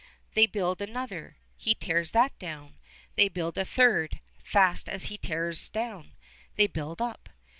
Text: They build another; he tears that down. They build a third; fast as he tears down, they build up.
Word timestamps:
They 0.33 0.47
build 0.47 0.81
another; 0.81 1.37
he 1.57 1.75
tears 1.75 2.09
that 2.09 2.35
down. 2.39 2.79
They 3.15 3.27
build 3.27 3.55
a 3.55 3.63
third; 3.65 4.19
fast 4.43 4.89
as 4.89 5.09
he 5.13 5.17
tears 5.19 5.69
down, 5.69 6.13
they 6.55 6.65
build 6.65 6.99
up. 7.03 7.29